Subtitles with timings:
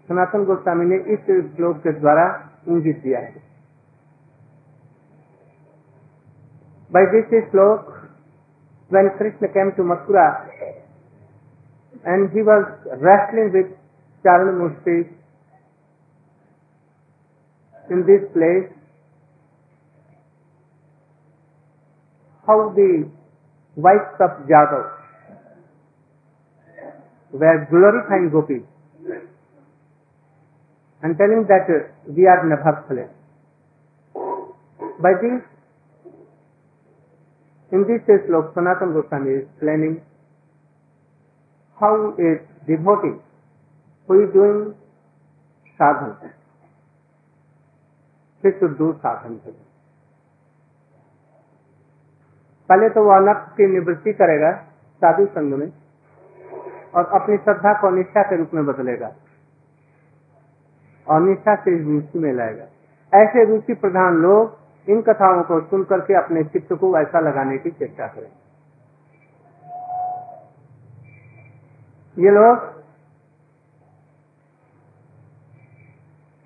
[0.09, 1.25] सनातन गोस्वामी ने इस
[1.57, 2.27] श्लोक के द्वारा
[2.69, 3.45] इंगित किया है।
[7.43, 7.89] Shloka
[8.91, 10.27] when Krishna came to Mathura
[12.07, 12.67] and he was
[13.05, 13.73] wrestling with
[14.25, 14.99] Charan Murthy
[17.91, 18.65] in this place
[22.49, 22.91] how the
[23.77, 24.96] wife of जागव
[27.33, 28.63] were glorifying gopis
[31.03, 33.09] and telling that uh, we are Nabhaksale.
[35.01, 35.43] By this,
[37.73, 40.01] in this slok, Sanatan Goswami is explaining
[41.79, 42.31] how a
[42.67, 43.21] devotee
[44.09, 44.75] who is doing
[45.77, 46.33] sadhana,
[48.43, 49.55] he should do sadhana.
[52.69, 54.51] पहले तो वह नक्ष की निवृत्ति करेगा
[55.03, 55.69] साधु संघ में
[56.97, 59.13] और अपनी श्रद्धा को निष्ठा के रूप में बदलेगा।
[61.09, 62.65] और निष्ठा से रुचि में लाएगा।
[63.15, 64.59] ऐसे रुचि प्रधान लोग
[64.89, 68.33] इन कथाओं को सुन करके अपने चित्त को ऐसा लगाने की चेष्टा करें।
[72.19, 72.77] ये लोग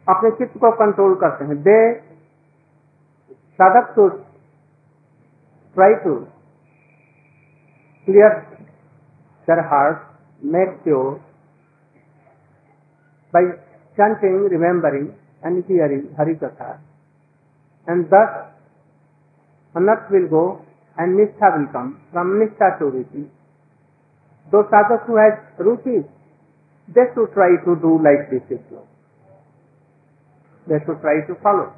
[0.09, 2.11] अपने चित्त को कंट्रोल करते हैं। दे
[3.31, 4.11] साधक to
[5.77, 6.13] try to
[8.07, 8.31] clear
[9.49, 10.10] their heart,
[10.43, 11.21] make pure
[13.33, 13.43] by
[13.97, 16.79] chanting, remembering and hearing Hari Katha.
[17.87, 18.51] And thus
[19.77, 20.63] Anat will go
[20.99, 22.01] and Nishtha will come.
[22.13, 23.29] From Nishtha to Ruchi.
[24.51, 26.05] Those sadhaks who has Ruchi,
[26.89, 28.87] they should try to do like this slow.
[30.67, 31.73] They should try to follow.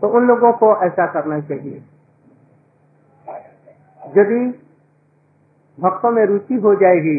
[0.00, 1.76] तो उन लोगों को ऐसा करना चाहिए
[4.16, 4.40] यदि
[5.78, 7.18] भक्तों में रुचि हो जाएगी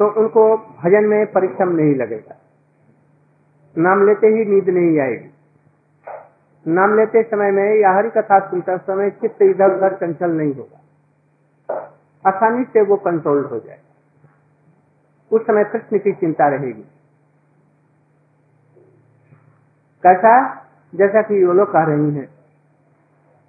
[0.00, 2.36] तो उनको भजन में परिश्रम नहीं लगेगा।
[3.76, 5.30] नाम लेते ही नींद नहीं आएगी।
[6.66, 10.80] नाम लेते समय में या हरि कथा सुनते समय चित्त इधर उधर चंचल नहीं होगा।
[12.24, 13.80] आसानी से वो कंट्रोल हो जाए
[15.30, 16.82] उस समय कृष्ण की चिंता रहेगी।
[20.04, 20.34] कैसा?
[20.92, 22.28] जैसा कि वो लोग कह रही हैं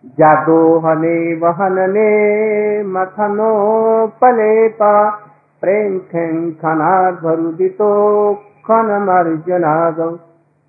[0.03, 2.09] जादो हने वहनने
[2.83, 3.51] मथनो
[4.21, 4.93] पलेपा
[5.61, 5.99] प्रेम
[6.61, 7.93] खना भरुदितो
[8.65, 10.01] खन मर्जनाग।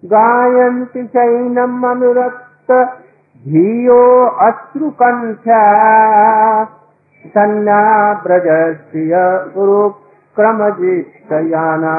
[0.03, 2.73] गायन्ति चैनम् अनुरक्त
[3.45, 4.01] धियो
[4.43, 5.61] अश्रुकण्ठा
[7.25, 7.83] सन्ना
[8.23, 9.15] ब्रजस्त्रिय
[10.37, 11.95] क्रमजिष्टयाना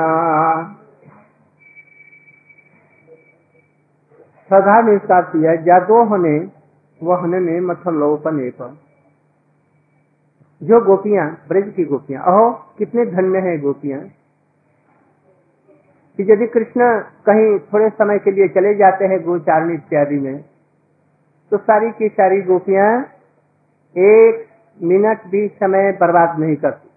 [4.50, 6.38] सदा ने इसका किया जादोह ने
[7.04, 8.78] वहन ने मथलोपने पर
[10.62, 14.00] जो गोपियाँ ब्रज की गोपियाँ अहो कितने धन्य है गोपियाँ?
[16.18, 20.42] कि यदि कृष्ण कहीं थोड़े समय के लिए चले जाते हैं गोचारण इत्यादि में
[21.52, 22.90] तो सारी की सारी गोपियाँ
[23.96, 24.46] एक
[24.84, 26.90] मिनट भी समय बर्बाद नहीं करती।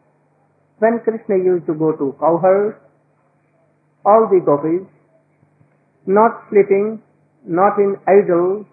[0.80, 2.72] When Krishna used to go to cowherd,
[4.06, 4.86] all the gopis
[6.08, 6.98] not sleeping
[7.46, 8.64] not in idle,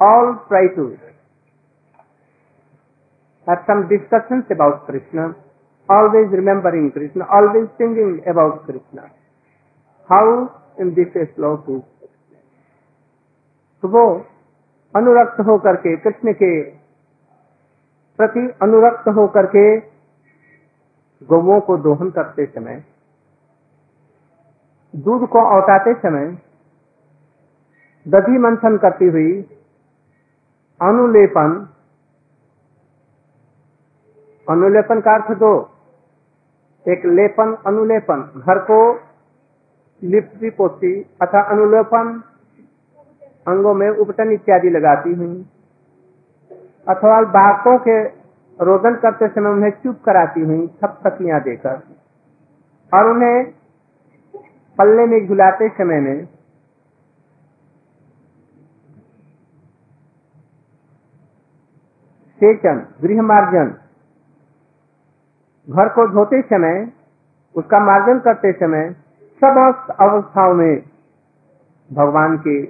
[0.00, 0.98] all try to
[3.46, 5.34] have some discussions about Krishna,
[5.88, 9.10] always remembering Krishna, always thinking about Krishna.
[10.10, 11.82] How in this श्लोक is
[13.82, 14.04] तो वो
[14.94, 16.50] अनुरक्त होकर के कृष्ण के
[18.18, 19.64] प्रति अनुरक्त होकर के
[21.22, 22.82] गौओं को दोहन करते समय
[24.94, 26.26] दूध को औटाते समय
[28.06, 29.30] दधी मंथन करती हुई
[30.82, 31.68] अनुलेपन।
[34.50, 35.70] अनुलेपन का अर्थ दो।
[36.88, 39.00] एक लेपन, अनुलेपन। घर को
[40.02, 42.22] लिपती पोती अथा अनुलेपन,
[43.48, 45.46] अंगों में उपटन इत्यादि लगाती हुई।
[46.88, 48.04] अथवा बाकों के
[48.64, 51.80] रोदन करते समय उन्हें चुप कराती हुई थप थकियाँ देकर।
[52.94, 53.44] और उन्हें
[54.78, 56.28] पल्ले में झुलाते समय में
[62.36, 63.74] सेचन गृह मार्जन
[65.68, 66.92] घर को धोते समय,
[67.54, 68.96] उसका मार्जन करते समय
[69.44, 69.56] सब
[70.00, 70.82] अवस्थाओं में
[71.92, 72.60] भगवान के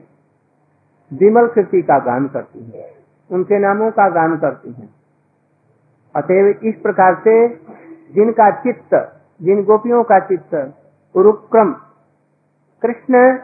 [1.12, 2.94] विमल कृति का गान करती है।
[3.30, 4.88] उनके नामों का गान करती है।
[6.16, 7.48] अतएव इस प्रकार से
[8.14, 10.74] जिनका चित्त, जिन गोपियों का चित्त,
[11.14, 11.72] उरुक्रम,
[12.82, 13.36] कृष्ण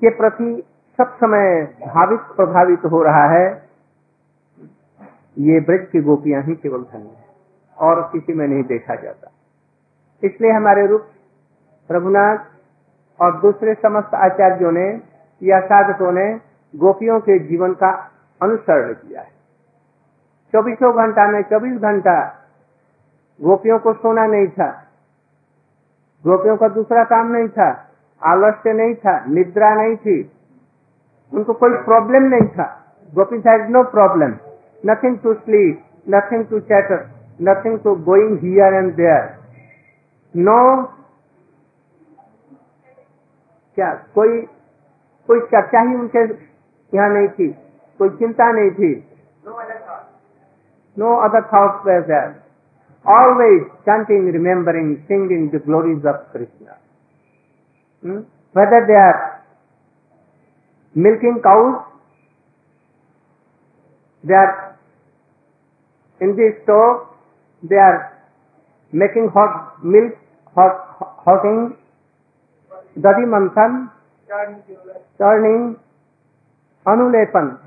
[0.00, 0.62] के प्रति
[0.96, 3.69] सब समय भावित, प्रभावित हो रहा है
[5.40, 7.24] ये ब्रज की गोपियाँ ही केवल धन्य है,
[7.78, 9.30] और किसी में नहीं देखा जाता।
[10.22, 11.06] इसलिए हमारे रूप
[11.90, 12.38] रघुनाथ
[13.20, 14.88] और दूसरे समस्त आचार्यों ने,
[15.42, 16.26] या साधकों ने,
[16.74, 17.90] गोपियों के जीवन का
[18.40, 19.32] अनुसरण किया है।
[20.54, 22.18] चौबीसों घंटा में चौबीस घंटा
[23.40, 24.70] गोपियों को सोना नहीं था,
[26.24, 27.70] गोपियों का दूसरा काम नहीं था,
[28.22, 30.20] आलस्य नहीं था, निद्रा नहीं थी,
[31.32, 32.66] उनको कोई प्रॉब्लम नहीं था।
[33.12, 34.34] Gopi has no problem
[34.86, 35.84] nothing to sleep
[36.14, 37.04] nothing to chatter
[37.48, 39.28] nothing to going here and there
[40.34, 40.60] no
[43.76, 44.40] क्या कोई
[45.28, 46.24] कोई चर्चा ही उनके
[46.92, 47.48] यहाँ नहीं थी
[48.00, 48.92] कोई चिंता नहीं थी
[50.96, 52.42] No other thoughts were there.
[53.04, 56.76] Always chanting, remembering, singing the glories of Krishna.
[58.02, 58.20] Hmm?
[58.54, 59.42] Whether they are
[60.96, 61.86] milking cows,
[64.24, 64.69] they are
[66.20, 67.06] in the stove,
[67.62, 68.16] they are
[68.92, 70.14] making hot milk,
[70.56, 71.76] hot, hotting,
[72.98, 73.90] dadi manthan,
[75.18, 75.76] turning,
[76.86, 77.58] anulepan.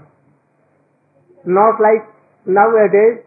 [1.45, 2.05] Not like
[2.45, 3.19] nowadays,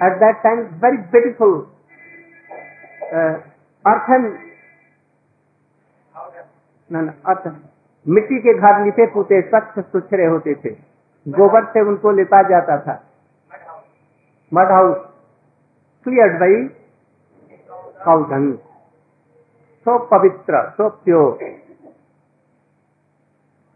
[0.00, 1.66] at that time, very beautiful
[3.12, 3.34] uh,
[3.84, 4.48] earthen
[6.90, 7.46] न अर्थ
[8.06, 10.70] मिट्टी के घर लिपे पुते स्वच्छ सुथरे होते थे
[11.26, 12.94] गोबर से उनको लेपा जाता था।
[14.52, 14.96] मड हाउस,
[16.06, 16.64] क्लियर भाई?
[18.04, 18.56] कौधंग
[19.86, 21.44] सो पवित्र, so pure.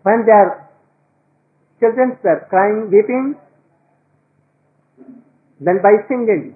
[0.06, 0.48] When they are
[1.82, 3.34] children पर crying weeping
[5.60, 6.50] then by singing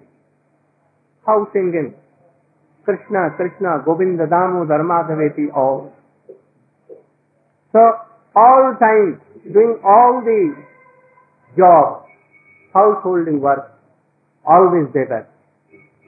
[1.27, 1.91] how singing
[2.87, 5.81] Krishna Krishna Govind दामो धर्माधवेती all
[7.75, 7.87] so
[8.37, 9.13] all time
[9.53, 10.41] doing all the
[11.57, 12.05] job,
[12.75, 13.73] householding work,
[14.47, 15.27] always they were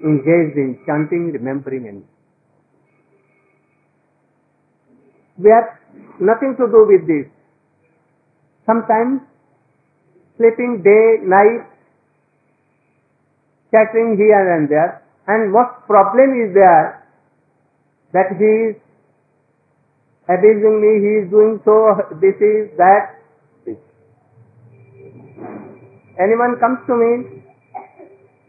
[0.05, 2.05] engaged in chanting, remembering and
[5.39, 5.79] we have
[6.21, 7.31] nothing to do with this.
[8.67, 9.23] Sometimes
[10.37, 11.67] sleeping day, night,
[13.71, 15.03] chattering here and there.
[15.27, 17.07] And what problem is there?
[18.13, 18.77] That he is
[20.29, 23.18] abusing me, he is doing so, this is that.
[26.19, 27.43] Anyone comes to me,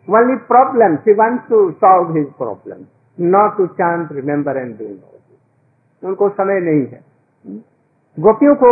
[0.08, 5.20] only problems, he wants to solve his problem, not to chant, remember and do all.
[6.04, 7.00] उनको समय नहीं है
[8.18, 8.70] गोपियों को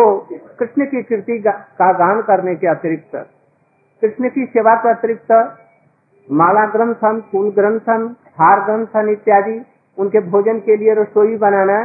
[0.60, 1.38] कृष्ण की कीर्ति
[1.80, 3.16] का गान करने के अतिरिक्त
[4.01, 5.32] कृष्ण की सेवा के अतिरिक्त
[6.27, 8.06] माला ग्रंथन फूल ग्रंथन
[8.39, 9.60] हार ग्रंथन इत्यादि
[9.98, 11.77] उनके भोजन के लिए रसोई बनाना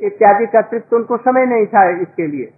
[0.00, 2.52] इत्यादि का अतिरिक्त उनको समय नहीं था इसके लिए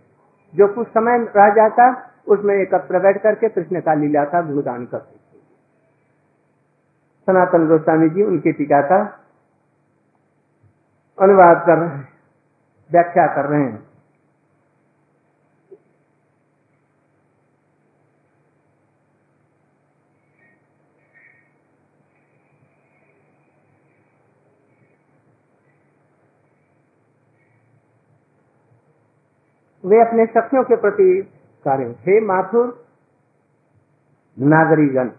[0.54, 1.88] जो कुछ समय रह जाता
[2.28, 5.16] उसमें एकत्र बैठ करके कृष्ण का लीला था गुणगान करते
[7.28, 8.99] सनातन गोस्वामी जी उनकी टीका का
[11.18, 12.08] अनुवाद कर रहे हैं,
[12.90, 13.87] व्याख्या कर रहे हैं।
[29.85, 31.11] वे अपने सखियों के प्रति
[31.68, 32.87] कार्य हे। माथुर
[34.38, 35.10] नागरीगण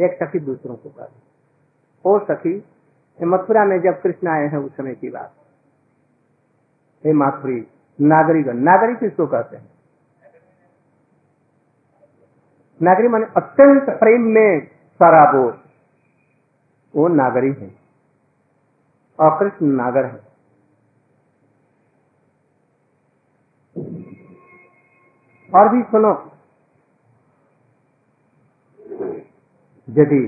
[0.00, 1.12] एक सखी दूसरों को कर
[2.04, 2.64] ओ सखी,
[3.22, 5.34] मथुरा में जब कृष्ण आए हैं, उस समय की बात।
[7.04, 7.66] हे माथुरी
[8.00, 9.70] नागरीगण नागरी किसको कहते हैं?
[12.82, 15.64] नागरी माने अत्यंत प्रेम में सराबोर
[16.96, 17.74] वो नागरी है।
[19.20, 20.25] और कृष्ण नागर है।
[25.56, 26.12] और भी सुनो।
[29.88, 30.24] यदि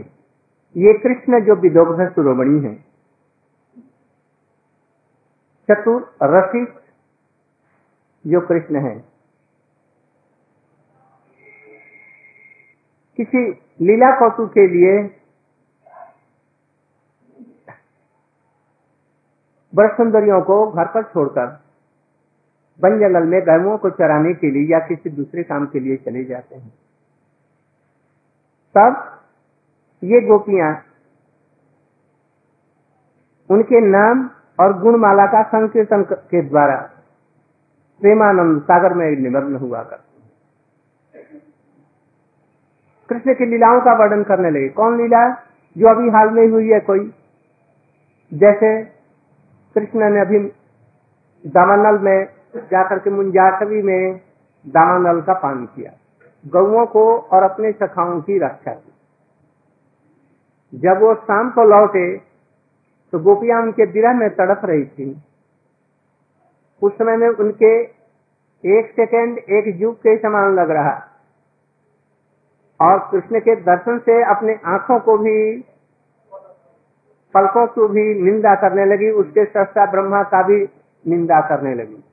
[0.76, 2.75] ये कृष्ण जो विदोग्ध शिरोमणि है,
[5.68, 6.80] चतुर रसिक
[8.25, 8.97] जो कृष्ण है,
[13.18, 13.40] किसी
[13.80, 14.92] लीला कौतुक के लिए
[19.73, 21.47] बड़ सुंदरियों को घर पर छोड़कर
[22.80, 26.25] वन जंगल में गायों को चराने के लिए या किसी दूसरे काम के लिए चले
[26.25, 26.73] जाते हैं।
[28.75, 29.18] तब
[30.04, 30.82] ये गोपियाँ
[33.50, 34.30] उनके नाम
[34.61, 36.76] और गुणमाला का संकीर्तन के द्वारा
[38.00, 40.00] प्रेमानंद सागर में निमग्न हुआ कर
[43.08, 45.28] कृष्ण की लीलाओं का वर्णन करने लगे। कौन लीला?
[45.76, 47.14] जो अभी हाल में हुई है कोई?
[48.35, 48.85] जैसे
[49.75, 50.38] कृष्ण ने अभी
[51.47, 54.21] दामानल में जाकर के मुंजाटवी में
[54.67, 55.93] दामानल का पान किया।
[56.47, 58.93] गौओं को और अपने सखाओं की रक्षा की।
[60.75, 62.17] जब वो शाम को लौटे
[63.12, 65.23] तो गोपियाँ उनके विरह में तड़प रही थी।
[66.83, 67.83] उस समय में उनके
[68.64, 71.05] एक सेकेंड एक युग के समान लग रहा।
[72.81, 75.61] और कृष्ण के दर्शन से अपने आँखों को भी,
[77.35, 80.69] पलकों को भी निंदा करने लगी। उसके सस्ता ब्रह्मा का भी
[81.07, 82.05] निंदा करने लगी।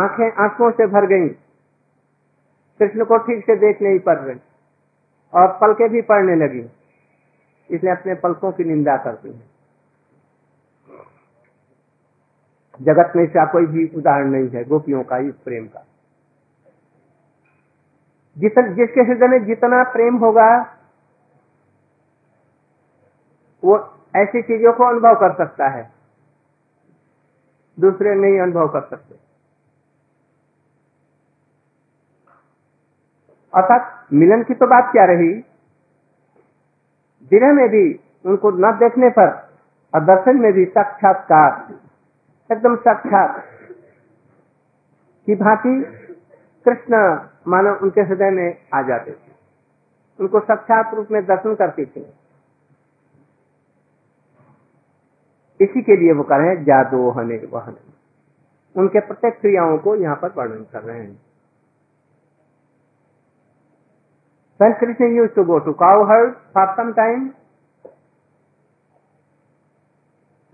[0.00, 1.28] आँखें आँखों से भर गईं।
[2.80, 4.40] कृष्ण को ठीक से देख नहीं पड़ रही
[5.34, 6.70] और पलके भी पड़ने लगी।
[7.70, 9.50] इसलिए अपने पलकों की निंदा करती है
[12.82, 15.86] जगत में इसका कोई भी उदाहरण नहीं है, गोपियों का, इस प्रेम का।
[18.38, 20.76] जितन, जिसके हृदय में जितना प्रेम होगा,
[23.64, 25.90] वो ऐसी चीज़ों को अनुभव कर सकता है।
[27.80, 29.29] दूसरे नहीं अनुभव कर सकते।
[33.52, 35.32] अर्थात मिलन की तो बात क्या रही?
[37.30, 37.84] दिने में भी
[38.24, 39.28] उनको न देखने पर
[39.94, 41.74] और दर्शन में भी साक्षात्कार,
[42.50, 43.44] एकदम साक्षात
[45.26, 45.74] की भांति
[46.66, 46.96] कृष्ण
[47.48, 49.32] मानव उनके हृदय में आ जाते थे।
[50.18, 52.00] उनको साक्षात रूप में दर्शन करते थे।
[55.60, 57.76] इसी के लिए वो कह रहे हैं, जादो हने वहन
[58.74, 61.29] उनके प्रत्येक क्रियाओं को यहाँ पर वर्णन कर रहे हैं।
[64.60, 67.34] When Krishna used to go to cowherd for some time,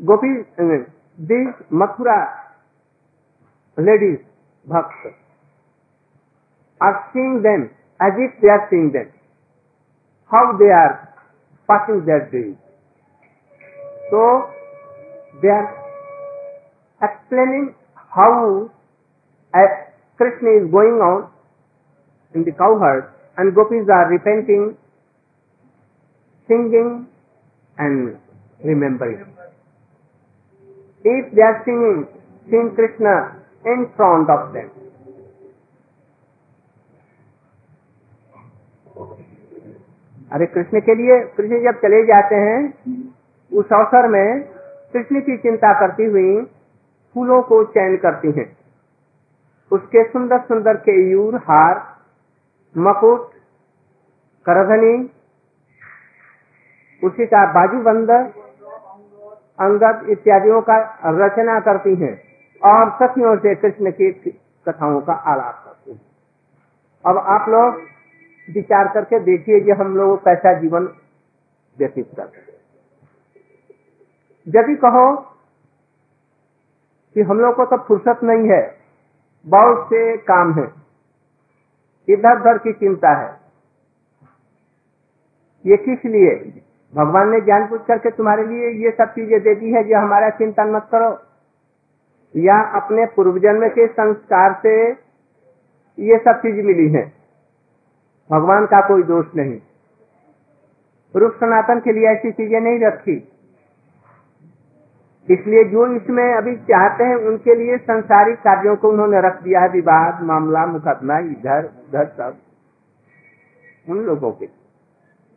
[0.07, 0.87] Gopis, uh,
[1.19, 2.21] these Mathura
[3.77, 4.23] ladies,
[4.69, 5.19] bhaktas,
[6.81, 9.11] are seeing them as if they are seeing them,
[10.31, 11.11] how they are
[11.67, 12.55] passing their days.
[14.13, 14.51] So,
[15.43, 15.67] they are
[17.03, 17.75] explaining
[18.15, 18.71] how
[20.17, 21.29] Krishna is going on
[22.37, 24.77] in the cowherd and gopis are repenting,
[26.49, 27.07] singing
[27.79, 28.19] and
[28.61, 29.25] remembering.
[31.05, 32.07] If they are singing,
[32.49, 34.71] sing Krishna in front of them.
[40.33, 42.61] अरे कृष्ण के लिए कृष्ण जब चले जाते हैं
[43.53, 44.43] उस अवसर में
[44.93, 46.33] कृष्ण की चिंता करती हुई
[47.17, 48.47] फूलों को चयन करती हैं
[49.71, 51.79] उसके सुंदर सुंदर केयूर हार
[52.75, 53.31] मकुट,
[54.47, 54.95] करधनी,
[57.03, 58.11] उसी का बाजूबंद
[59.59, 60.77] अंगद इत्यादियों का
[61.17, 62.15] रचना करती हैं
[62.63, 64.11] और सखियों से कृष्ण की
[64.67, 66.01] कथाओं का आलाप करती हैं।
[67.05, 67.81] अब आप लोग
[68.49, 70.89] विचार करके देखिए कि हम लोग कैसा जीवन
[71.79, 72.45] व्यतीत करते
[74.47, 75.07] यदि कहो
[77.17, 78.63] कि हम लोग को तो फुर्सत नहीं है,
[79.47, 80.67] बहुत से काम है।
[82.09, 83.41] इधर उधर की चिंता है?
[85.67, 86.63] ये किस लिए?
[86.95, 90.31] भगवान ने ज्ञान पूछ करके तुम्हारे लिए ये सब चीज़ें दे दी है जो हमारा
[90.31, 91.11] चिंतन मत करो।
[92.35, 94.91] या अपने पूर्व जन्म के संस्कार से
[95.99, 97.13] ये सब चीज़ मिली है।
[98.31, 99.61] भगवान का कोई दोष नहीं।
[101.15, 103.17] रूप सनातन के लिए ऐसी चीज़ें नहीं रखी।
[105.31, 109.69] इसलिए जो इसमें अभी चाहते हैं, उनके लिए संसारिक कार्यों को उन्होंने रख दिया है,
[109.69, 112.37] विवाद, मामला, मुकदमा, इधर, उधर सब।
[113.89, 114.47] उन लोगों के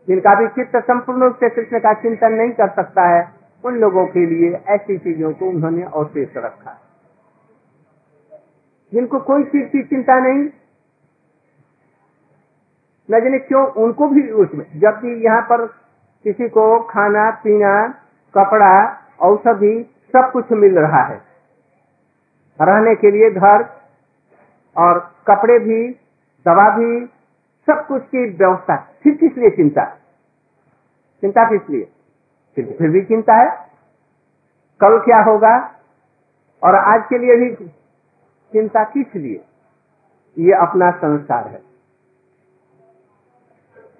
[0.07, 3.31] जिनका भी चित्त संपूर्ण रूप से कृष्ण का चिंतन नहीं कर सकता है,
[3.65, 6.77] उन लोगों के लिए ऐसी चीज़ों को उन्होंने अवशेष रखा
[8.93, 10.49] जिनको कोई चीज़ की चिंता नहीं
[13.09, 13.65] न जाने क्यों?
[13.65, 15.65] उनको भी उसमें, जबकि यहाँ पर
[16.25, 17.87] किसी को खाना, पीना,
[18.35, 18.73] कपड़ा
[19.21, 21.21] औषधि सब कुछ मिल रहा है।
[22.61, 23.69] रहने के लिए घर
[24.77, 25.89] और कपड़े भी
[26.45, 27.05] दवा भी
[27.69, 29.85] सब कुछ की व्यवस्था। फिर किस लिए चिंता?
[31.21, 31.91] चिंता किस लिए?
[32.55, 33.69] फिर, भी चिंता है।
[34.79, 35.75] कल क्या होगा?
[36.63, 37.55] और आज के लिए भी
[38.53, 39.45] चिंता किस लिए?
[40.37, 41.61] ये अपना संसार है।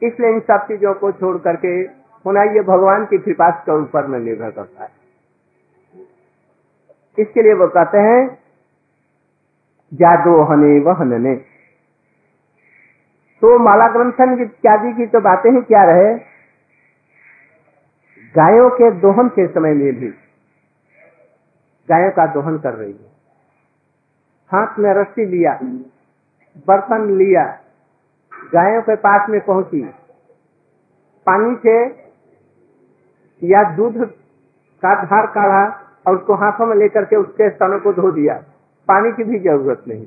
[0.03, 1.67] इसलिए इन सब चीज़ों को छोड़ करके
[2.25, 4.98] होना ये भगवान की कृपा के ऊपर में निर्भर करता है।
[7.21, 8.39] इसके लिए वो कहते हैं?
[9.93, 11.35] जादो हने वहनने
[13.41, 16.13] तो माला ग्रंथन इत्यादि की तो बातें ही क्या रहे?
[18.35, 20.07] गायों के दोहन के समय में भी।
[21.89, 23.09] गायों का दोहन कर रही है।
[24.51, 25.59] हाथ में रस्सी लिया,
[26.67, 27.45] बर्तन लिया,
[28.53, 29.81] गायों के पास में पहुँची।
[31.27, 31.77] पानी से
[33.43, 33.97] या दूध
[34.83, 35.65] का धार काढ़ा
[36.09, 38.33] और उसको हाथों में लेकर के उसके स्तनों को धो दिया।
[38.87, 40.05] पानी की भी ज़रूरत नहीं।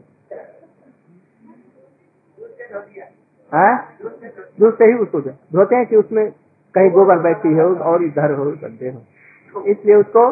[4.60, 6.30] दूध से ही उसको धोते हैं कि उसमें
[6.74, 10.30] कहीं गोबर बैठी हो और इधर हो गड्ढे हो। इसलिए उसको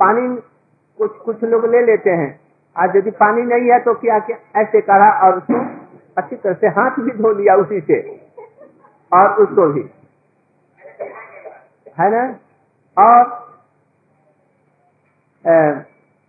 [0.00, 0.36] पानी
[0.98, 2.28] कुछ कुछ लोग ले लेते हैं।
[2.76, 5.64] आज यदि पानी नहीं है तो क्या क्या ऐसे करा और उसको
[6.18, 8.00] अच्छी तरह से हाथ भी धो लिया उसी से।
[9.12, 9.84] और उसको भी।
[11.98, 12.24] है ना?
[12.98, 13.45] और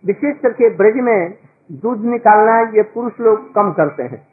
[0.06, 1.34] विशेष करके ब्रज में
[1.72, 4.26] दूध निकालना, ये पुरुष लोग कम करते हैं।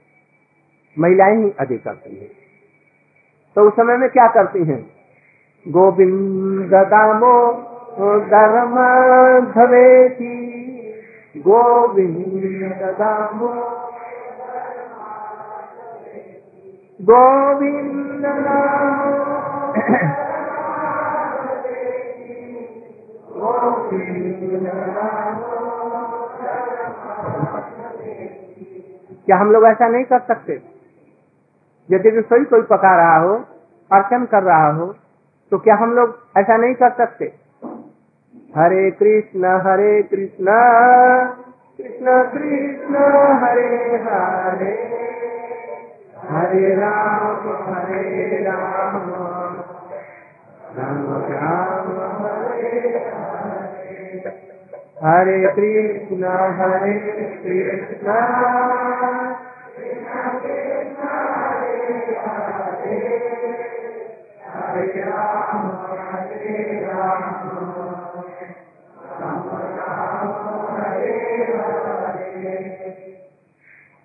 [0.99, 2.29] महिलाएँ ही अधिक करती हैं।
[3.55, 4.81] तो उस समय में क्या करती हैं?
[5.67, 7.53] गोविंद दामो
[8.19, 8.75] धर्म
[9.51, 10.35] धवेती।
[11.37, 13.47] गोविंद दामो
[17.01, 18.25] गोविंद
[29.25, 30.53] क्या हम लोग ऐसा नहीं कर सकते?
[31.89, 33.33] यदि रसोई कोई पका रहा हो,
[33.91, 34.85] अर्चन कर रहा हो
[35.51, 37.25] तो क्या हम लोग ऐसा नहीं कर सकते?
[38.57, 40.45] हरे कृष्ण हरे कृष्ण
[41.77, 42.95] कृष्ण कृष्ण,
[43.43, 43.69] हरे
[44.05, 44.73] हरे
[46.29, 49.09] हरे राम हरे राम
[50.77, 51.91] राम राम,
[52.23, 53.34] हरे हरे
[55.03, 57.85] हरे कृष्ण, हरे हरे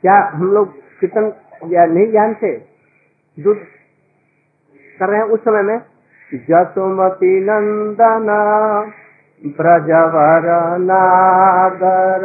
[0.03, 1.33] क्या हम लोग कीर्तन
[1.67, 2.65] या नहीं जानते?
[3.41, 3.59] दूध
[5.01, 5.79] कर रहे हैं उस समय में?
[6.35, 8.93] जसुमती नंदना।
[9.45, 10.47] ब्रजवर
[10.81, 12.25] नागर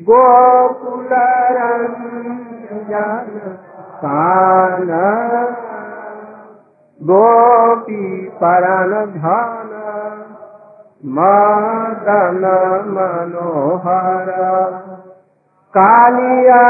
[0.00, 1.08] गोकुल
[4.02, 4.90] कान
[7.00, 8.02] गोपी
[8.42, 9.70] परन धन
[11.14, 12.44] मदन
[12.88, 14.28] मनोहर,
[15.74, 16.62] कालिया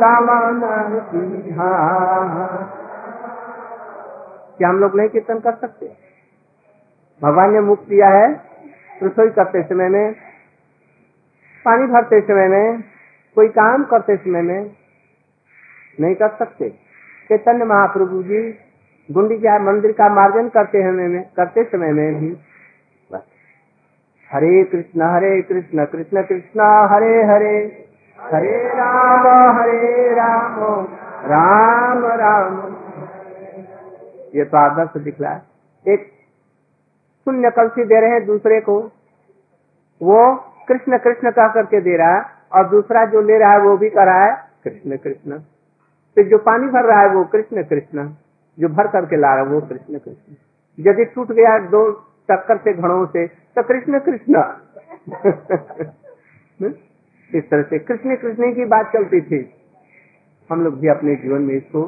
[0.00, 0.62] दमन
[4.58, 5.92] क्या हम लोग नहीं कीर्तन कर सकते
[7.22, 8.53] भगवान ने मुक्त दिया है।
[9.02, 10.12] रसोई करते समय में,
[11.64, 12.84] पानी भरते समय में,
[13.34, 14.70] कोई काम करते समय में
[16.00, 16.70] नहीं कर सकते।
[17.28, 18.58] चैतन्य महाप्रभु जी
[19.10, 22.28] गुंडीचा मंदिर का मार्जन करते समय में, करते समय में भी
[23.12, 23.22] बस।
[24.32, 27.84] हरे कृष्ण हरे कृष्ण कृष्ण कृष्ण, हरे हरे।
[28.20, 29.26] हरे राम
[29.58, 30.86] हरे राम
[31.24, 32.74] राम राम।
[34.34, 35.42] ये तो आदर्श दिख रहा है।
[35.88, 36.13] एक
[37.26, 38.78] शून्य कलसी दे रहे हैं दूसरे को।
[40.00, 40.20] वो
[40.68, 43.90] कृष्ण कृष्ण कह करके दे रहा है और दूसरा जो ले रहा है वो भी
[43.90, 44.32] कर रहा है
[44.64, 45.38] कृष्ण कृष्ण।
[46.16, 48.08] फिर जो पानी भर रहा है वो कृष्ण कृष्ण।
[48.58, 50.34] जो भर करके ला रहा है वो कृष्ण कृष्ण।
[50.78, 51.90] यदि टूट गया दो
[52.30, 54.44] टक्कर से घड़ों से तो कृष्ण कृष्ण।
[57.34, 59.38] इस तरह से कृष्ण कृष्ण की बात चलती थी।
[60.50, 61.82] हम लोग भी अपने जीवन में इसको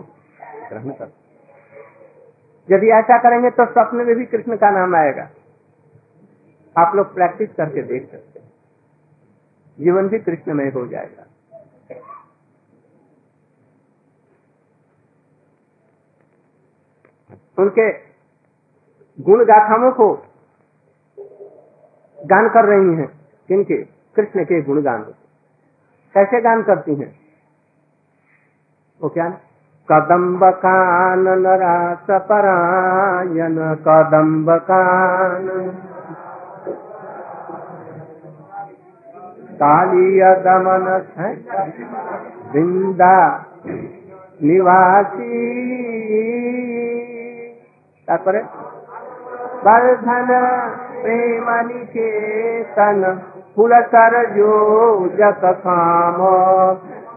[0.70, 1.15] ग्रहण करते
[2.68, 5.30] यदि ऐसा करेंगे तो स्वप्न में भी कृष्ण का नाम आएगा।
[6.76, 8.52] आप लोग प्रैक्टिस करके देख सकते हैं।
[9.78, 11.26] जीवन भी कृष्णमय हो जाएगा।
[17.58, 17.90] उनके
[19.18, 20.14] गुण गाथाओं को
[22.18, 23.08] गान कर रही हैं
[23.48, 23.76] किनके
[24.16, 25.02] कृष्ण के गुणगान
[26.14, 27.20] कैसे गान करती हैं?
[29.00, 29.55] वो क्या कदम्ब
[29.89, 35.47] कानन रास परायन कदम्ब कान
[39.61, 41.31] कालिय दमन है
[42.53, 43.15] वृंदा
[44.43, 45.39] निवासी
[48.07, 48.39] তারপরে
[49.65, 50.29] वर्धन
[51.01, 53.03] प्रेम निकेतन
[53.55, 54.53] फूल सर जो
[55.19, 56.17] जत काम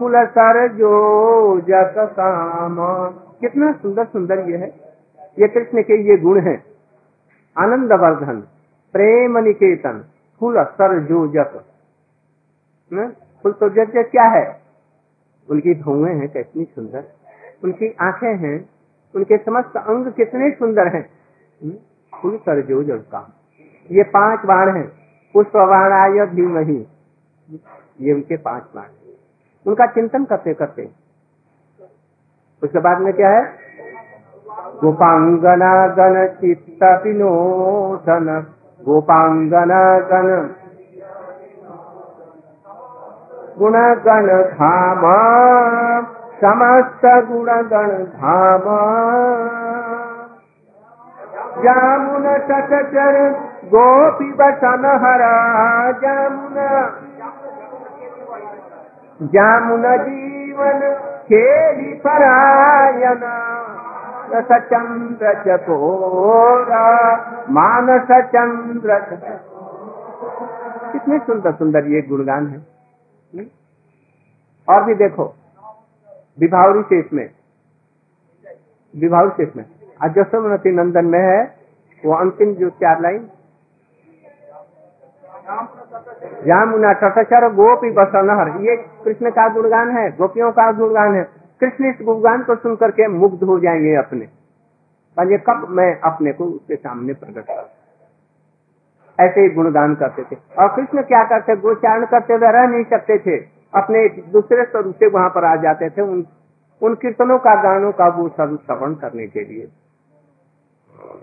[0.00, 2.76] फूल सर जो जत काम
[3.40, 4.68] कितना सुंदर सुंदर ये है।
[5.38, 6.64] ये कृष्ण के ये गुण हैं।
[7.58, 8.40] आनंद वर्धन
[8.92, 10.04] प्रेम निकेतन,
[10.40, 11.64] फूल सर जो जत
[13.42, 14.60] फूल तो जत क्या है?
[15.50, 17.04] उनकी भौएँ हैं, कितनी सुंदर।
[17.64, 18.70] उनकी आँखें हैं,
[19.14, 21.10] उनके समस्त अंग कितने सुंदर हैं।
[21.62, 21.78] फूल
[22.14, 23.40] फुल कर जो का।
[23.90, 24.92] ये पाँच बाण हैं।
[25.34, 26.86] पुष्प बाण आय वही
[28.00, 28.99] ये उनके पाँच बाण
[29.66, 30.90] उनका चिंतन करते करते।
[32.62, 33.42] उसके बाद में क्या है?
[34.82, 38.46] गोपांगना गण चित्त विनोदन।
[38.84, 40.48] गोपांगना गण
[43.58, 45.02] गुण गण धाम।
[46.40, 48.64] समस्त गुण गण धाम।
[51.62, 53.30] जामुन तटचर
[53.64, 55.34] गोपी बसन हरा
[55.92, 56.56] जामुन
[59.22, 60.80] जामुन जीवन
[61.28, 63.20] खेली परायण।
[64.42, 67.16] सचंद्र चकोरा
[67.50, 68.98] मानस चंद्र
[70.92, 72.58] कितने सुंदर सुंदर ये गुणगान है।
[73.34, 73.44] हम्म?
[74.74, 75.34] और भी देखो,
[76.40, 77.30] विभावरी शेष में।
[78.96, 79.64] विभावरी शेष में।
[80.04, 81.54] आज जसोमती नंदन में है,
[82.06, 83.28] वो अंतिम जो चार लाइन
[86.46, 91.24] जामुना तटचर गोपी बसनहर ये कृष्ण का गुणगान है गोपियों का गुणगान है।
[91.60, 94.28] कृष्ण इस गुणगान को सुन करके मुग्ध हो जाएँगे अपने।
[95.16, 97.70] ये कब मैं अपने को उसके सामने प्रकट कर
[99.20, 101.56] ऐसे ही गुणगान करते थे। और कृष्ण क्या करते?
[101.56, 103.36] गोचारण करते हुए रह नहीं सकते थे।
[103.74, 106.26] अपने दूसरे स्वरूप से वहाँ पर आ जाते थे। उन
[106.82, 109.68] उन कीर्तनों का गानों का वो सब श्रवण करने के लिए।
[110.92, 111.20] हम्म,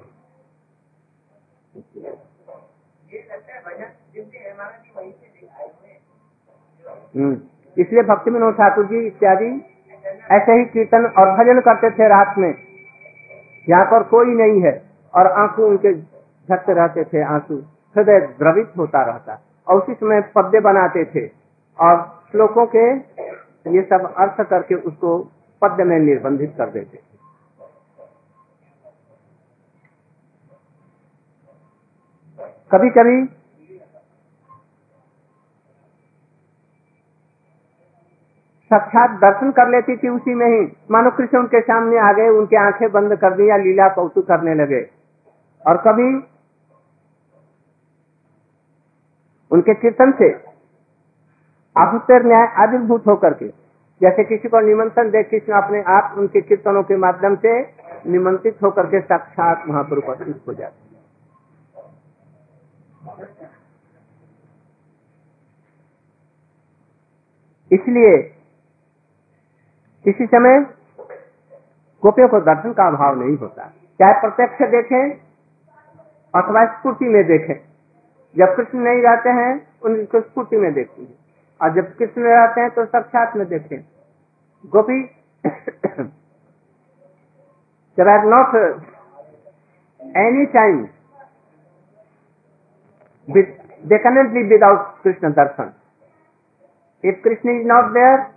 [7.78, 9.50] इसलिए भक्ति विनोद ठाकुर जी इत्यादि
[10.32, 12.54] ऐसे ही कीर्तन और भजन करते थे रात में।
[13.68, 14.72] यहाँ पर कोई नहीं है
[15.14, 17.56] और आँसू उनके झटते रहते थे, आँसू
[17.96, 21.26] हृदय द्रवित होता रहता। और उसी समय पद्य बनाते थे
[21.80, 21.96] और
[22.32, 22.86] श्लोकों के
[23.70, 25.18] ये सब अर्थ करके उसको
[25.62, 27.06] पद्य में निर्बंधित कर देते थे।
[32.72, 33.18] कभी कभी
[38.72, 42.56] साक्षात दर्शन कर लेती थी उसी में ही। मानो कृष्ण उनके सामने आ गए, उनकी
[42.56, 44.82] आँखें बंद कर दी या लीला कौतुक करने लगे।
[45.66, 46.10] और कभी
[49.52, 50.30] उनके कीर्तन से
[51.76, 53.48] आभुतर न्याय आविर्भूत होकर के,
[54.02, 57.60] जैसे किसी को निमंत्रण दे, कृष्ण अपने आप उनके कीर्तनों के माध्यम से
[58.08, 60.86] निमंत्रित होकर के साक्षात वहाँ पर उपस्थित हो जाते
[67.72, 68.37] इसलिए
[70.08, 70.60] किसी समय
[72.04, 73.64] गोपियों को दर्शन का अभाव नहीं होता।
[74.00, 75.10] चाहे प्रत्यक्ष देखें
[76.36, 77.56] अथवा स्फूर्ति में देखें।
[78.38, 81.16] जब कृष्ण नहीं रहते हैं उनको स्फूर्ति में देखती है।
[81.62, 83.80] और जब कृष्ण में रहते हैं तो साक्षात में देखें।
[84.66, 85.04] गोपी
[87.98, 88.56] जब have not
[90.18, 90.88] any time
[93.30, 95.70] they cannot live without Krishna darshan.
[97.04, 98.37] If Krishna is not there,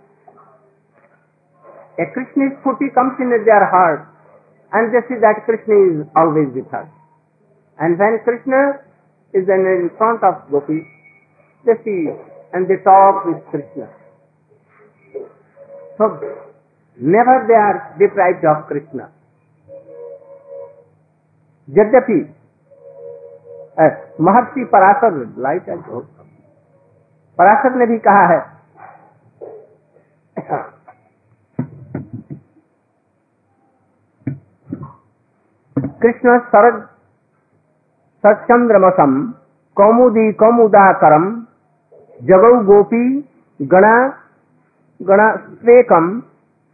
[1.99, 4.07] a Krishna Phuti comes in their heart
[4.73, 6.87] and they see that Krishna is always with us.
[7.79, 8.79] And when Krishna
[9.33, 10.87] is in front of Gopi,
[11.65, 12.09] they see
[12.53, 13.89] and they talk with Krishna.
[15.97, 16.19] So
[16.97, 19.09] never they are deprived of Krishna.
[21.69, 22.19] यद्यपि
[23.79, 23.85] अ,
[24.21, 25.69] महर्षि Parashar light
[27.37, 28.39] Parashar ने भी कहा है
[36.01, 36.79] कृष्ण सरग
[38.23, 39.13] सचंद्रमसम
[39.77, 41.25] कौमुदी कौमुदाकरम
[42.21, 43.03] जगौ गोपी
[43.59, 43.93] गणा
[44.99, 46.09] गणस्वेकम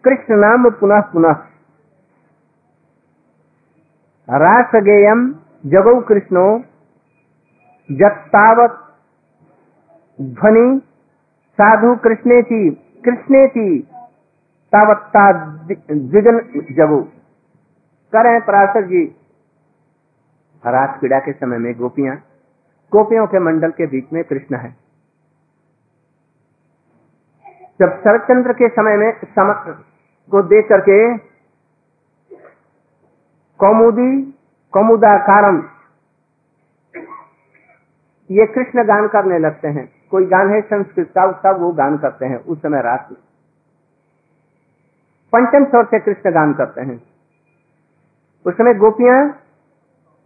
[0.03, 1.35] कृष्ण नाम पुनः पुनः।
[4.27, 5.21] रासगेयम
[5.65, 6.47] जगौ कृष्णो
[7.89, 8.79] जत्तावत
[10.19, 10.65] ध्वनि
[11.59, 12.63] साधु कृष्णेति
[13.05, 13.67] कृष्णेति
[14.73, 15.31] तावत्ता
[15.71, 16.39] द्विगन
[18.13, 19.06] करें पराशर जी
[20.63, 22.15] रास पीड़ा के समय में गोपियाँ,
[22.91, 24.76] गोपियों के मंडल के बीच में कृष्ण है।
[27.80, 29.54] जब शरदचंद्र के समय में सम
[30.32, 31.17] को देख करके
[33.60, 34.22] कौमुदी,
[34.74, 35.58] कौमुदाकारम,
[38.30, 42.26] ये कृष्ण गान करने लगते हैं। कोई गान है संस्कृत का, उसका वो गान करते
[42.26, 43.20] हैं उस समय रात में।
[45.34, 46.98] पंचम स्वर से कृष्ण गान करते हैं।
[48.47, 49.17] उस समय गोपियाँ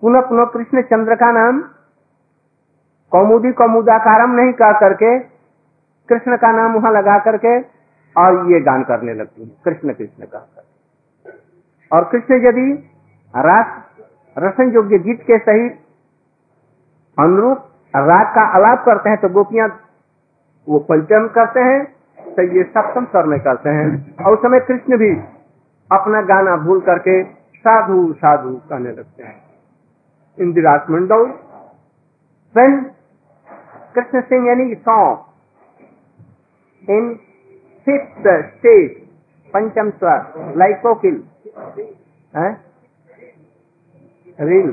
[0.03, 1.61] पुनः पुनः कृष्ण चंद्र का नाम
[3.11, 5.17] कौमुदी कौमुदाकारम नहीं कह करके,
[6.09, 7.59] कृष्ण का नाम वहाँ लगा करके,
[8.15, 10.41] और ये गान करने लगती है। कृष्ण कृष्ण कह
[11.91, 12.71] और कृष्ण यदि
[13.33, 13.67] रास
[14.35, 15.79] रसन योग्य गीत के सहित
[17.17, 19.67] अनुरूप राग का आलाप करते हैं तो गोपियाँ
[20.67, 21.83] वो पंचम करते हैं
[22.35, 25.11] तो ये सप्तम स्वर में करते हैं। और उस समय कृष्ण भी
[25.91, 27.21] अपना गाना भूल करके
[27.65, 29.39] साधु साधु कहने लगते हैं।
[30.37, 31.23] इंदिराज मंडल
[32.55, 32.79] वेन
[33.95, 35.17] कृष्ण सिंह यानी सॉन्ग
[36.89, 37.13] इन
[37.87, 38.97] फिफ्थ स्टेट
[39.53, 41.15] पंचम स्वर लाइकोकिल
[44.49, 44.71] reel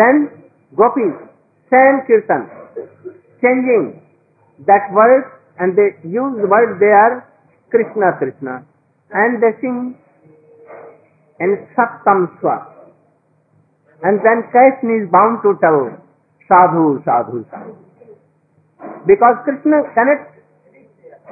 [0.00, 0.24] then
[0.72, 1.08] gopi
[1.72, 2.42] sang kirtan
[3.42, 3.86] changing
[4.68, 5.24] that word
[5.60, 7.12] and they use word they are
[7.72, 8.54] Krishna Krishna
[9.10, 9.94] and sing
[11.40, 12.72] in Saptam Swar.
[14.02, 15.90] And then Krishna is bound to tell
[16.50, 17.76] sadhu, sadhu, sadhu.
[19.06, 20.36] Because Krishna cannot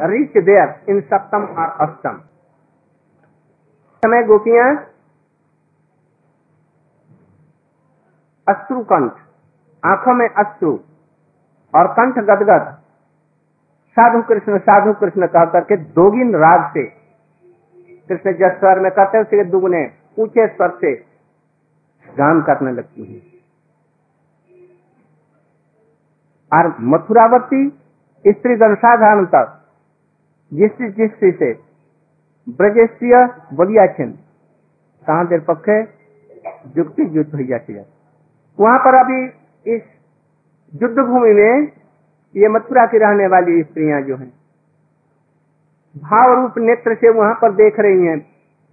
[0.09, 2.23] reach there in Saptam or Astam.
[4.03, 4.65] समय गोपियाँ
[8.47, 9.13] अश्रु कंठ
[9.83, 10.73] आँखों में अश्रु
[11.75, 12.67] और कंठ गदगद
[13.97, 16.85] साधु कृष्ण साधु कृष्ण कह करके दोगिन राग से
[18.09, 20.95] कृष्ण जिस स्वर में कहते हैं, उसके दुगने, ऊँचे स्वर से।
[22.19, 23.35] गान करने लगती है।
[26.53, 27.69] और मथुरावर्ती
[28.27, 29.45] स्त्री साधारणतः
[30.53, 31.53] जिस जिस से
[32.49, 34.13] ब्रजेश्रीय बलिया छिन्न
[35.07, 35.81] कहाँ देर पक्षे
[36.77, 37.81] युक्ति युद्ध भैया के
[38.61, 39.25] वहाँ पर अभी
[39.75, 39.83] इस
[40.83, 41.73] युद्ध भूमि में
[42.35, 44.44] ये मथुरा की रहने वाली स्त्रियाँ जो हैं
[45.97, 48.19] भाव रूप नेत्र से वहाँ पर देख रही हैं।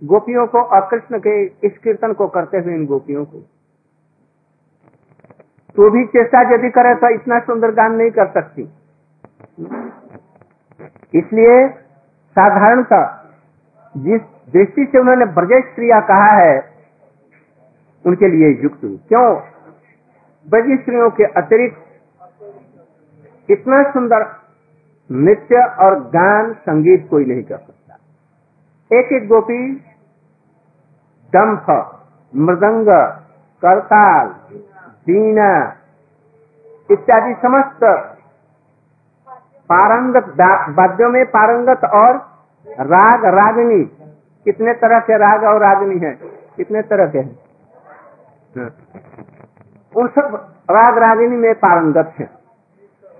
[0.01, 1.34] गोपियों को और कृष्ण के
[1.67, 3.39] इस कीर्तन को करते हुए इन गोपियों को।
[5.77, 8.62] तो भी चेष्टा यदि करे तो इतना सुंदर गान नहीं कर सकती।
[11.13, 11.67] इसलिए
[12.36, 13.03] साधारणतः
[13.95, 14.21] जिस
[14.53, 16.55] दृष्टि से उन्होंने ब्रजेश क्रिया कहा है,
[18.05, 19.27] उनके लिए युक्त क्यों?
[20.47, 20.67] ब्रज
[21.17, 21.79] के अतिरिक्त
[23.49, 24.23] इतना सुंदर
[25.12, 27.97] नृत्य और गान संगीत कोई नहीं कर सकता।
[28.91, 29.76] एक एक गोपी
[31.34, 31.69] डम्फ
[32.36, 32.88] मृदंग,
[33.62, 34.28] करताल
[35.08, 35.52] बीना
[36.91, 37.84] इत्यादि समस्त
[39.69, 40.26] पारंगत
[40.78, 42.15] वाद्यों में पारंगत और
[42.67, 43.84] राग, रागनी।
[44.45, 46.12] कितने तरह के राग और रागनी है?
[46.58, 47.38] कितने तरह के हैं?
[49.95, 50.36] उन सब
[50.71, 52.26] राग, रागिनी में पारंगत है।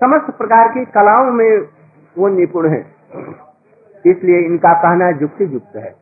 [0.00, 1.81] समस्त प्रकार की कलाओं में
[2.16, 2.80] वो निपुण है।
[4.04, 5.94] इसलिए इनका कहना युक्ति युक्त है।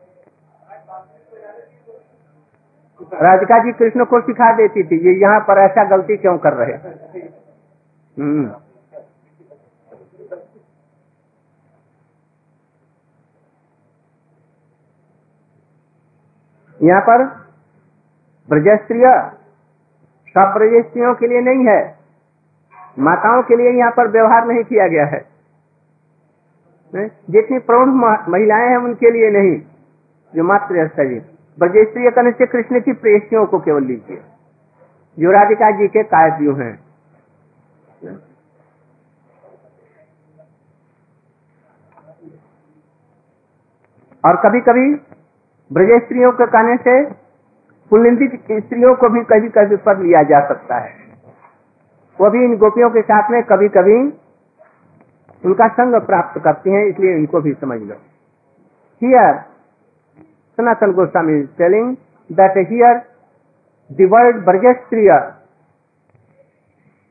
[3.13, 6.73] राधिका जी कृष्ण को सिखा देती थी, ये यहाँ पर ऐसा गलती क्यों कर रहे
[8.17, 8.53] हम्म।
[16.79, 17.23] यहाँ पर
[18.49, 19.05] ब्रजस्त्रिय
[20.35, 21.79] सब ब्रजस्त्रियों के लिए नहीं है।
[22.99, 25.30] माताओं के लिए यहाँ पर व्यवहार नहीं किया गया है।
[27.29, 27.89] जितनी प्रौढ़
[28.29, 29.61] महिलाएँ हैं उनके लिए नहीं,
[30.35, 30.87] जो मात्र
[32.11, 34.21] करने से कृष्ण की प्रेस्तियों को केवल लीजिए।
[35.19, 36.79] जो राधिका जी के कायदू हैं।
[44.25, 44.95] और कभी कभी
[45.73, 47.03] ब्रजेश्वरियों के कहने से
[47.89, 48.27] पुलिंदी
[48.59, 50.93] स्त्रियों को भी कभी कभी पर लिया जा सकता है।
[52.21, 54.09] वो भी इन गोपियों के साथ में कभी कभी
[55.45, 57.95] उनका संग प्राप्त करती हैं इसलिए इनको भी समझ लो
[59.01, 59.39] here
[60.57, 61.95] Sanatan Goswami is telling
[62.29, 63.01] that here
[63.89, 65.35] the word Brajastriya,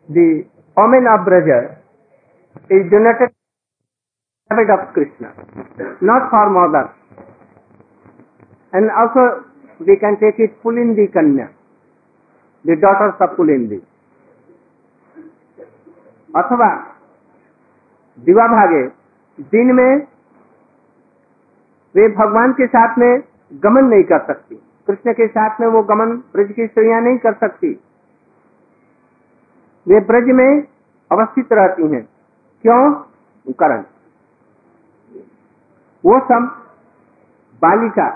[0.08, 1.76] the woman of Braja,
[2.70, 3.30] is denoted
[4.50, 5.34] habit of Krishna,
[6.00, 6.94] not for mother.
[8.72, 9.44] And also
[9.80, 11.50] we can take it Pulindi Kanya,
[12.64, 13.80] the daughters of Pulindi.
[16.30, 16.66] अथवा
[18.18, 18.86] दिवा भागे।
[19.50, 20.06] दिन में
[21.94, 24.54] वे भगवान के साथ में गमन नहीं कर सकती।
[24.86, 27.70] कृष्ण के साथ में वो गमन ब्रज की स्त्रियाँ नहीं कर सकती।
[29.86, 30.62] वे ब्रज में
[31.12, 32.08] अवस्थित रहती हैं।
[32.64, 32.92] क्यों?
[33.52, 33.84] करण
[36.04, 36.44] वो सब
[37.62, 38.08] बालिका।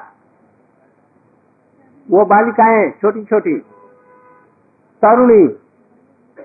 [2.10, 3.58] वो बालिकाएँ छोटी छोटी
[5.02, 5.44] तरुणी,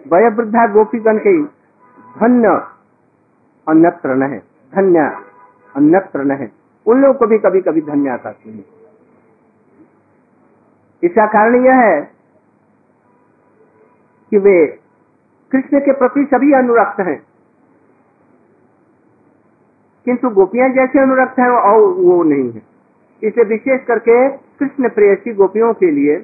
[0.07, 1.43] वयोवृद्धा गोपीगण के
[2.19, 2.49] धन्य
[3.69, 4.39] अन्यत्र न है,
[4.75, 4.99] धन्य,
[5.75, 6.51] अन्यत्र न है।
[6.85, 8.65] उन लोगों को भी कभी कभी धन्य करती है।
[11.03, 12.01] इसका कारण यह है
[14.29, 14.79] कि वे
[15.51, 17.23] कृष्ण के प्रति सभी अनुरक्त हैं।
[20.05, 22.61] किंतु गोपियाँ जैसे अनुरक्त हैं और वो नहीं है।
[23.23, 26.15] इसे विशेष करके कृष्ण प्रेयसी गोपियों के लिए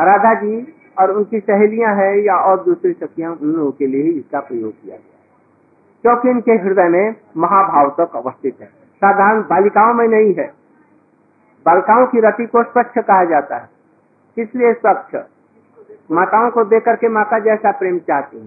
[0.00, 4.10] राधा जी और उनकी सहेलियाँ हैं या और दूसरी सखियाँ उन लोगों के लिए ही
[4.10, 5.13] इसका प्रयोग किया गया।
[6.04, 10.54] क्योंकि इनके हृदय में महाभाव तक अवस्थित है। साधारण बालिकाओं में नहीं है।
[11.66, 13.68] बालिकाओं की रति को स्वच्छ कहा जाता है।
[14.38, 15.16] इसलिए स्वच्छ।
[16.10, 18.46] माताओं को देकर के माता जैसा प्रेम चाहती है।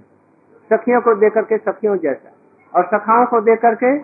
[0.73, 2.31] सखियों को देकर के सखियों जैसा।
[2.75, 3.99] और सखाओं को देकर के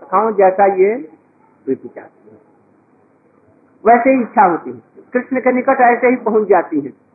[0.00, 1.10] सखाओं जैसा ये
[1.64, 2.38] प्रीति चाहती है।
[3.86, 7.07] वैसे ही इच्छा होती है। कृष्ण के निकट ऐसे ही पहुँच जाती है।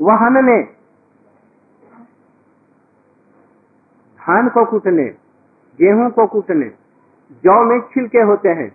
[0.00, 0.62] वाहन ने।
[4.20, 5.04] धान को कूटने,
[5.78, 6.68] गेहूँ को कूटने,
[7.44, 8.68] जौ में छिलके होते हैं।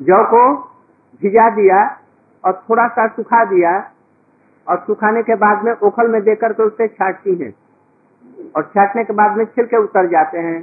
[0.00, 0.42] जौ को
[1.22, 1.78] भिजा दिया
[2.44, 3.72] और थोड़ा सा सुखा दिया
[4.66, 7.52] और सुखाने के बाद में ओखल में देकर के उससे छाटती हैं
[8.56, 10.58] और छाटने के बाद में छिलके उतर जाते हैं।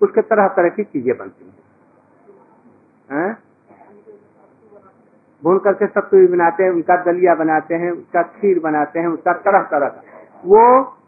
[0.00, 1.44] उसके तरह तरह की चीज़ें बनती
[3.08, 3.30] हैं?
[5.44, 9.32] भून करके सब कुछ बनाते हैं, उनका दलिया बनाते हैं उसका खीर बनाते हैं उसका
[9.40, 10.00] तरह तरह
[10.44, 10.62] वो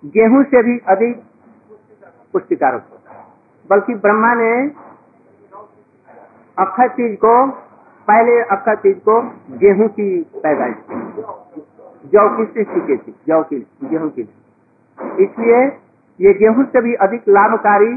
[0.07, 1.23] गेहूँ से भी अधिक
[2.33, 3.25] पुष्टिकारक होता है।
[3.71, 4.51] बल्कि ब्रह्मा ने
[6.57, 7.35] अक्षय चीज़ को,
[8.09, 9.21] पहले अक्षय चीज़ को
[9.59, 11.63] गेहूँ की पैदाइश की।
[12.07, 14.23] जौ की सृष्टि की थी, जौ की, गेहूँ की।
[15.23, 15.65] इसलिए
[16.21, 17.93] ये गेहूँ से भी अधिक लाभकारी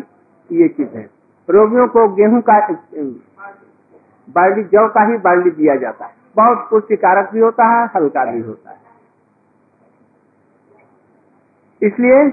[0.49, 1.09] ये चीज़ है।
[1.49, 2.59] रोगियों को गेहूँ का,
[4.29, 8.41] बार्ली जौ का ही बार्ली दिया जाता है। बहुत पुष्टिकारक भी होता है, हल्का भी
[8.41, 8.77] होता है।
[11.83, 12.29] इसलिए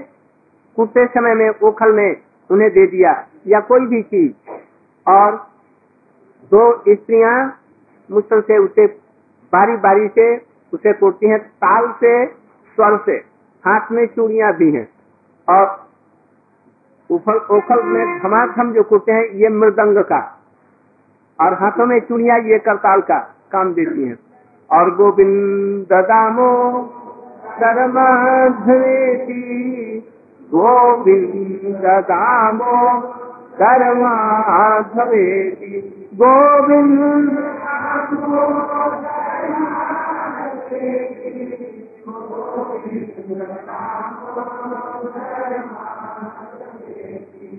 [0.75, 2.15] कुत्ते समय में ओखल में
[2.51, 4.33] उन्हें दे दिया, या कोई भी चीज़।
[5.09, 5.35] और
[6.43, 7.59] दो स्त्रियाँ
[8.11, 8.87] मुश्किल से उसे
[9.53, 10.37] बारी बारी से
[10.73, 12.25] उसे कोटती हैं, ताल से,
[12.75, 13.11] स्वर से।
[13.65, 14.89] हाथ में चूड़ियाँ भी हैं।
[15.49, 15.87] और
[17.11, 20.39] उफल ओखल में धमाधम जो कुटते हैं, ये मृदंग का।
[21.41, 24.17] और हाथों में चूड़िया, ये करताल का। काम देती है।
[24.69, 26.81] और गोविंद दामो
[27.59, 29.33] धर्माधवेती
[30.51, 33.01] गोविंद दामो
[33.59, 35.81] धर्माधवेती
[36.15, 37.47] गोविंद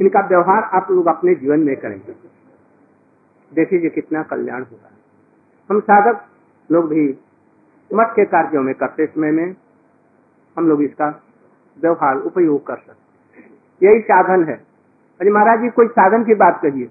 [0.01, 2.15] इनका व्यवहार आप लोग अपने जीवन में करेंगे।
[3.53, 4.98] देखिए कितना कल्याण होगा।
[5.71, 6.21] हम साधक
[6.71, 7.07] लोग भी
[7.91, 9.55] मठ के कार्यों में करते समय में
[10.57, 11.09] हम लोग इसका
[11.77, 14.55] व्यवहार उपयोग कर सकते यही साधन है।
[15.21, 16.89] अरे महाराज जी, कोई साधन की बात कहिए।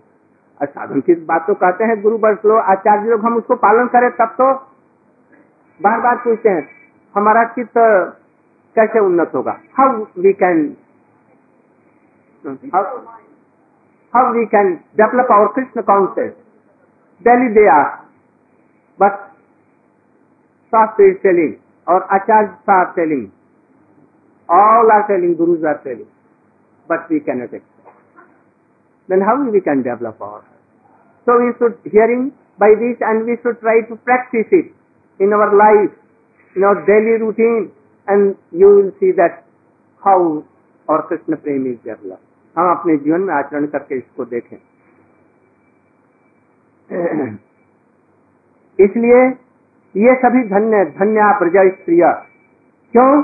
[0.62, 3.88] और साधन की बात तो कहते हैं, गुरु वर्ष लोग आचार्य लोग, हम उसको पालन
[3.88, 4.54] करें तब तो
[5.80, 6.68] बार बार पूछते हैं,
[7.16, 7.78] हमारा चित्त
[8.76, 9.60] कैसे उन्नत होगा?
[9.78, 10.76] How we can
[14.14, 17.86] how we can develop our Krishna concept daily they are
[20.74, 21.54] shastra is telling
[21.94, 23.28] और acharya are telling
[24.50, 26.08] all are telling gurus are telling
[26.90, 27.90] but we cannot accept
[29.10, 30.44] then how we can develop our
[31.28, 32.22] so we should hearing
[32.60, 34.70] by this and we should try to practice it
[35.20, 35.92] in our life
[36.56, 37.66] in our daily routine
[38.08, 39.44] and you will see that
[40.02, 40.44] how
[40.88, 42.24] our krishna prem is developed
[42.56, 44.58] हम अपने जीवन में आचरण करके इसको देखें
[48.80, 49.22] इसलिए
[49.96, 52.04] ये सभी धन्य धन्य प्रजा स्त्रिय।
[52.94, 53.22] क्यों?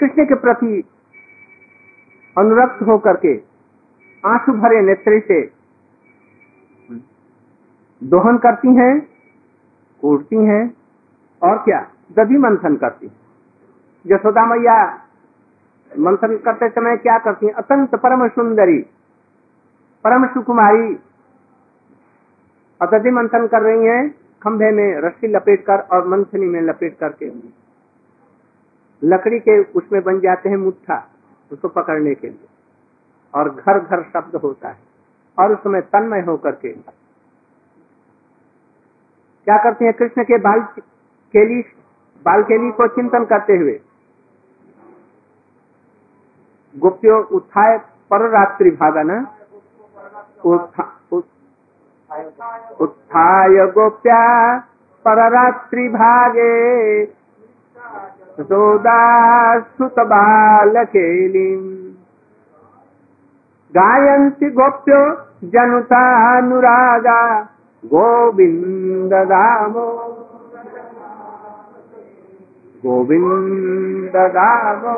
[0.00, 0.82] कृष्ण के प्रति
[2.36, 3.34] अनुरक्त होकर के
[4.24, 5.40] आँसू भरे नेत्र से
[8.02, 9.00] दोहन करती हैं,
[10.00, 10.62] कूटती हैं,
[11.42, 11.80] और क्या?
[12.18, 13.14] दधी मंथन करती हैं।
[14.06, 14.76] यशोदा मैया
[15.90, 17.52] मंथन करते समय क्या करती हैं?
[17.52, 18.78] अत्यंत परम सुंदरी,
[20.04, 20.94] परम सुकुमारी
[22.82, 27.32] अदधि मंथन कर रही हैं, खंभे में रस्सी लपेट कर और मंथनी में लपेट करके।
[29.02, 31.08] लकड़ी के उसमें बन जाते हैं मुठ्ठा
[31.52, 32.46] उसको पकड़ने के लिए।
[33.34, 34.76] और घर घर शब्द होता है,
[35.38, 36.72] और उस समय तन्मय होकर के।
[39.46, 40.60] क्या करते हैं, कृष्ण के बाल
[41.34, 41.62] केली
[42.24, 43.80] बाल केली को चिंतन करते हुए।
[46.76, 49.26] गुप्त्यो, उत्थाय पर रात्रि भागा भागन
[52.80, 54.22] उत्थाय गोप्या
[55.04, 57.06] पररात्रि भागे
[59.78, 61.64] सुत बाल केलीम
[63.74, 65.00] गायन्ति गोप्यो
[65.52, 67.18] जनुतानुरागा
[67.82, 69.86] गोविंद दामो
[72.84, 74.96] गोविंद दामो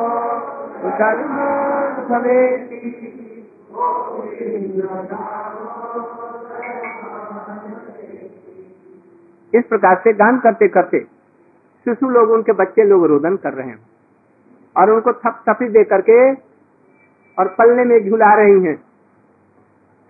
[9.55, 10.99] इस प्रकार से गान करते करते
[11.85, 13.79] शिशु लोग, उनके बच्चे लोग रोदन कर रहे हैं।
[14.77, 16.33] और उनको थप थपी दे करके
[17.39, 18.75] और पल्ले में झुला रही हैं।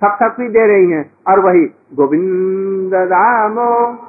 [0.04, 4.06] थप थपी दे रही हैं। और वही गोविंद रामो।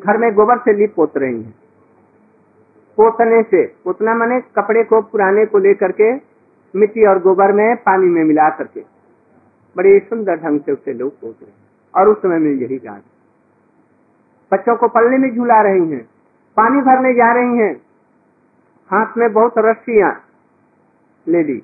[0.00, 1.54] घर में गोबर से लिप पोत रही हैं।
[2.96, 6.35] पोतने से, पोतना मैंने कपड़े को, पुराने को लेकर के
[6.74, 8.80] मिट्टी और गोबर में पानी में मिला करके
[9.76, 11.52] बड़े सुंदर ढंग से उसे लोग पोत रहे
[11.94, 13.00] और उस समय में यही जान
[14.52, 16.04] बच्चों को पलने में झूला रही हैं
[16.56, 17.74] पानी भरने जा रही हैं।
[18.90, 20.12] हाथ में बहुत रस्सियाँ
[21.26, 21.62] ले ली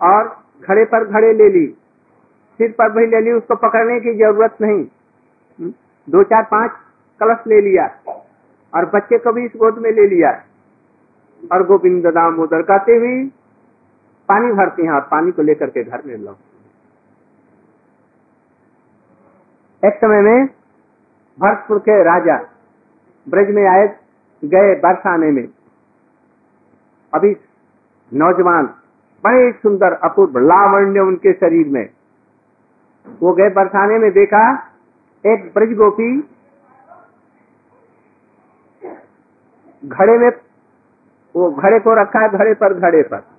[0.00, 0.28] और
[0.62, 1.66] घड़े पर घड़े ले ली।
[2.60, 5.72] सिर पर भी ले ली उसको पकड़ने की ज़रूरत नहीं। हम्म,
[6.08, 6.70] दो चार पाँच
[7.20, 7.86] कलश ले लिया
[8.72, 10.30] और बच्चे को भी इस गोद में ले लिया।
[11.52, 13.24] और गोविंद दामोदर कहते हुए
[14.28, 16.36] पानी भरती हैं और पानी को लेकर के घर में लो
[19.82, 20.46] एक समय में
[21.38, 22.36] भरतपुर के राजा
[23.26, 23.86] ब्रज में आए
[24.42, 25.46] गए बरसाने में।
[27.12, 27.34] अभी
[28.12, 28.66] नौजवान
[29.24, 31.88] बड़े सुंदर, अपूर्व, लावण्य उनके शरीर में।
[33.20, 34.42] वो गए बरसाने में, देखा
[35.24, 36.10] एक ब्रज गोपी
[39.82, 40.30] घड़े में,
[41.34, 43.35] वो घड़े को रखा है घड़े पर घड़े पर।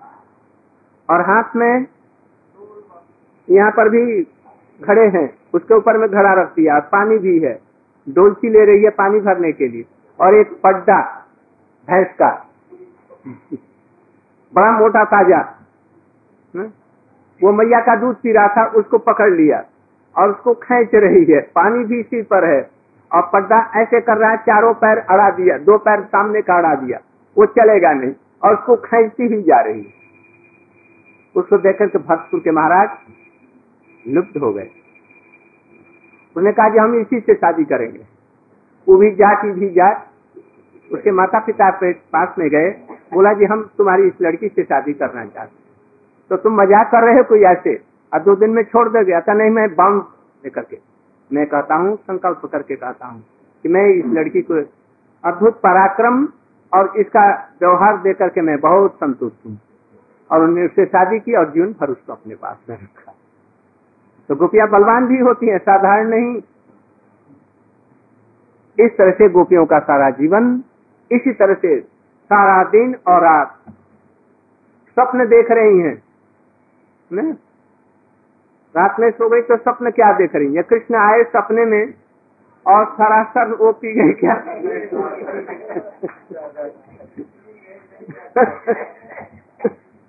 [1.10, 1.86] और हाथ में
[3.50, 4.22] यहाँ पर भी
[4.82, 7.60] घड़े हैं। उसके ऊपर में घड़ा रख दिया और पानी भी है।
[8.10, 9.86] डोलची ले रही है पानी भरने के लिए।
[10.20, 11.26] और एक पड्डा,
[11.88, 12.46] भैंस का।
[14.54, 15.54] बड़ा मोटा ताज़ा
[17.44, 19.64] वो मैया का दूध पी रहा था, उसको पकड़ लिया।
[20.18, 22.70] और उसको खींच रही है। पानी भी इसी पर है।
[23.14, 26.76] और पड्डा ऐसे कर रहा है, चारों पैर अड़ा दिया, दो पैर सामने का अड़ा
[26.76, 27.00] दिया।
[27.38, 30.07] वो चलेगा नहीं। और उसको खेचती ही जा रही है।
[31.38, 32.90] उसको देखकर के भक्तपुर के महाराज
[34.06, 34.70] लुप्त हो गए।
[36.36, 38.06] उन्होंने कहा कि हम इसी से शादी करेंगे।
[38.88, 40.06] वो भी जाति भी जात,
[40.92, 42.70] उसके माता पिता के पास में गए।
[43.14, 45.66] बोला, जी, हम तुम्हारी इस लड़की से शादी करना चाहते
[46.32, 47.74] तो तुम मज़ाक कर रहे हो कोई ऐसे?
[48.12, 50.02] और दो दिन में छोड़ दे गया था नहीं, मैं बाउंड
[50.44, 50.78] लेकर के,
[51.32, 53.22] मैं कहता हूँ, संकल्प करके कहता हूँ
[53.66, 54.62] कि मैं इस लड़की को
[55.24, 56.28] अद्भुत पराक्रम
[56.72, 57.30] और इसका
[57.62, 59.58] व्यवहार देकर के मैं बहुत संतुष्ट हूँ।
[60.32, 63.14] और उन्होंने उससे शादी की और जीवन भर उसको अपने पास में रखा।
[64.30, 66.42] तो गोपियाँ बलवान भी होती हैं, साधारण नहीं।
[68.78, 70.64] इस तरह से गोपियों का सारा जीवन,
[71.12, 71.80] इसी तरह से
[72.30, 73.56] सारा दिन और रात
[74.98, 76.02] स्वप्न देख रही हैं,
[77.12, 77.32] ने?
[78.76, 80.64] रात में सो गई तो स्वप्न क्या देख रही है?
[80.64, 81.94] कृष्ण आए सपने में
[82.66, 84.36] और सरासर वो पी गए क्या?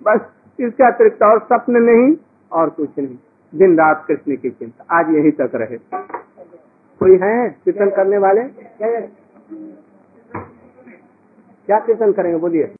[0.03, 0.19] बस
[0.59, 2.15] इसके अतिरिक्त और स्वप्न नहीं
[2.51, 3.17] और कुछ नहीं।
[3.53, 5.77] दिन रात कृष्ण की चिंता। आज यही तक रहे।
[7.01, 8.43] कोई है कीर्तन करने वाले?
[11.67, 12.39] क्या कीर्तन करेंगे?
[12.39, 12.75] बोलिए।